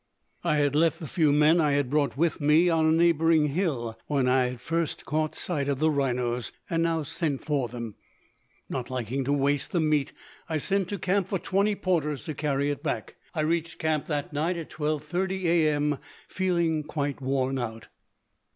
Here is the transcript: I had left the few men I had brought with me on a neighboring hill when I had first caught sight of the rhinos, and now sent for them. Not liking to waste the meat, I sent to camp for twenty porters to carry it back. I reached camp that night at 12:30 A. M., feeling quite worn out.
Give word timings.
I 0.43 0.55
had 0.55 0.73
left 0.73 0.97
the 0.97 1.05
few 1.07 1.31
men 1.31 1.61
I 1.61 1.73
had 1.73 1.87
brought 1.91 2.17
with 2.17 2.41
me 2.41 2.69
on 2.69 2.87
a 2.87 2.91
neighboring 2.91 3.49
hill 3.49 3.99
when 4.07 4.27
I 4.27 4.47
had 4.47 4.59
first 4.59 5.05
caught 5.05 5.35
sight 5.35 5.69
of 5.69 5.77
the 5.77 5.91
rhinos, 5.91 6.51
and 6.71 6.81
now 6.81 7.03
sent 7.03 7.45
for 7.45 7.67
them. 7.67 7.93
Not 8.67 8.89
liking 8.89 9.23
to 9.25 9.31
waste 9.31 9.71
the 9.71 9.79
meat, 9.79 10.11
I 10.49 10.57
sent 10.57 10.89
to 10.89 10.97
camp 10.97 11.27
for 11.27 11.37
twenty 11.37 11.75
porters 11.75 12.23
to 12.25 12.33
carry 12.33 12.71
it 12.71 12.81
back. 12.81 13.17
I 13.35 13.41
reached 13.41 13.77
camp 13.77 14.07
that 14.07 14.33
night 14.33 14.57
at 14.57 14.71
12:30 14.71 15.43
A. 15.45 15.69
M., 15.69 15.99
feeling 16.27 16.81
quite 16.81 17.21
worn 17.21 17.59
out. 17.59 17.89